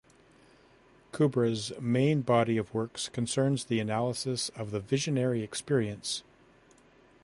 Kubra's 1.11 1.71
main 1.79 2.21
body 2.21 2.57
of 2.57 2.73
works 2.73 3.07
concerns 3.09 3.65
the 3.65 3.79
analysis 3.79 4.49
of 4.55 4.71
the 4.71 4.79
visionary 4.79 5.43
experience. 5.43 6.23